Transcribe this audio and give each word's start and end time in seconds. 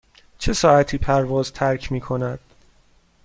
چه 0.37 0.53
ساعتی 0.53 0.97
پرواز 0.97 1.53
ترک 1.53 1.91
می 1.91 1.99
کند؟ 2.01 2.39